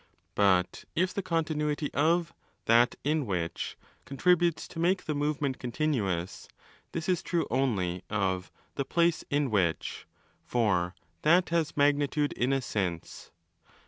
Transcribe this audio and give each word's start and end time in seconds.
But 0.33 0.83
if 0.95 1.13
the 1.13 1.21
continuity 1.21 1.91
of 1.93 2.33
'that 2.65 2.95
in 3.03 3.27
which' 3.27 3.77
contributes 4.03 4.67
to 4.69 4.79
make 4.79 5.05
the 5.05 5.13
move 5.13 5.35
30 5.35 5.41
ment 5.43 5.59
continuous, 5.59 6.47
this 6.91 7.07
is 7.07 7.21
true 7.21 7.45
only 7.51 8.03
of 8.09 8.51
'the 8.73 8.85
place 8.85 9.23
in 9.29 9.51
which'; 9.51 10.07
for 10.43 10.95
that 11.21 11.49
has 11.49 11.77
'magnitude' 11.77 12.33
in 12.33 12.51
a 12.51 12.63
sense.) 12.63 13.29